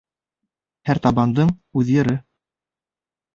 Һәр 0.89 0.99
табандың 1.07 1.51
үҙ 1.83 1.93
йыры. 1.97 2.17